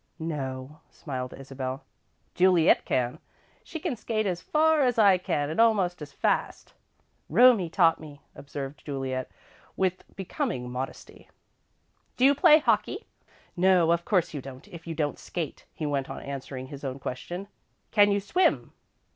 [0.17, 1.83] "No," smiled Isabel.
[2.33, 3.19] "Juliet can.
[3.63, 6.73] She can skate as far as I can, and almost as fast."
[7.29, 9.29] "Romie taught me," observed Juliet,
[9.77, 11.29] with becoming modesty.
[12.17, 13.05] "Do you play hockey?
[13.55, 16.97] No, of course you don't, if you don't skate," he went on, answering his own
[16.97, 17.47] question.
[17.91, 18.71] "Can you swim?"